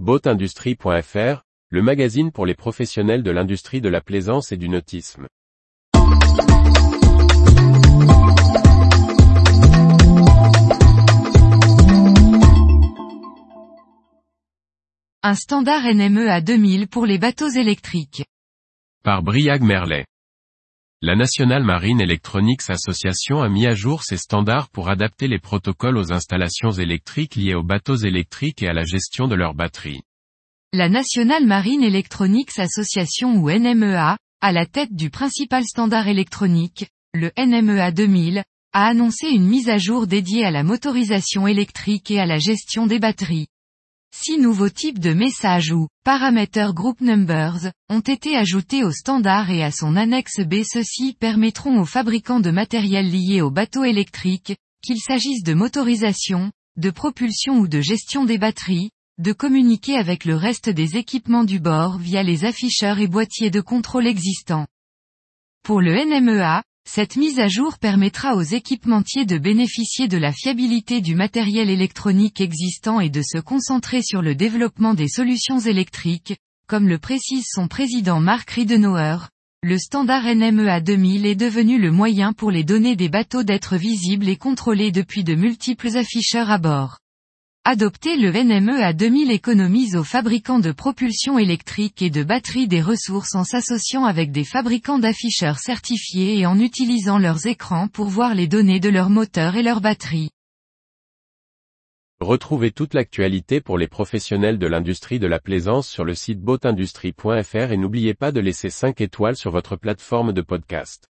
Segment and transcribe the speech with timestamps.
[0.00, 5.28] Boatindustrie.fr, le magazine pour les professionnels de l'industrie de la plaisance et du nautisme.
[15.22, 18.24] Un standard NMEA 2000 pour les bateaux électriques.
[19.04, 20.06] Par Briag Merlet.
[21.06, 25.98] La National Marine Electronics Association a mis à jour ses standards pour adapter les protocoles
[25.98, 30.00] aux installations électriques liées aux bateaux électriques et à la gestion de leurs batteries.
[30.72, 37.30] La National Marine Electronics Association ou NMEA, à la tête du principal standard électronique, le
[37.36, 38.42] NMEA 2000,
[38.72, 42.86] a annoncé une mise à jour dédiée à la motorisation électrique et à la gestion
[42.86, 43.48] des batteries.
[44.16, 49.64] Six nouveaux types de messages ou Parameter Group Numbers ont été ajoutés au standard et
[49.64, 50.62] à son annexe B.
[50.62, 54.54] Ceux-ci permettront aux fabricants de matériel lié aux bateaux électriques,
[54.86, 60.36] qu'il s'agisse de motorisation, de propulsion ou de gestion des batteries, de communiquer avec le
[60.36, 64.68] reste des équipements du bord via les afficheurs et boîtiers de contrôle existants.
[65.64, 71.00] Pour le NMEA, cette mise à jour permettra aux équipementiers de bénéficier de la fiabilité
[71.00, 76.36] du matériel électronique existant et de se concentrer sur le développement des solutions électriques,
[76.68, 79.16] comme le précise son président Mark Ridenauer.
[79.62, 84.28] Le standard NMEA 2000 est devenu le moyen pour les données des bateaux d'être visibles
[84.28, 86.98] et contrôlées depuis de multiples afficheurs à bord.
[87.66, 93.34] Adopter le NMEA 2000 économise aux fabricants de propulsion électrique et de batteries des ressources
[93.34, 98.48] en s'associant avec des fabricants d'afficheurs certifiés et en utilisant leurs écrans pour voir les
[98.48, 100.28] données de leurs moteurs et leurs batteries.
[102.20, 107.72] Retrouvez toute l'actualité pour les professionnels de l'industrie de la plaisance sur le site boatindustrie.fr
[107.72, 111.08] et n'oubliez pas de laisser 5 étoiles sur votre plateforme de podcast.